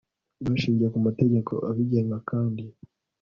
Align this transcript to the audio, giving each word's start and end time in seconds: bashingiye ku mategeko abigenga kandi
bashingiye 0.45 0.89
ku 0.93 0.99
mategeko 1.07 1.51
abigenga 1.69 2.17
kandi 2.29 2.63